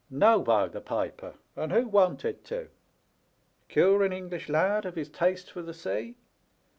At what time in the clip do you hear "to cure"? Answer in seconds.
2.45-4.01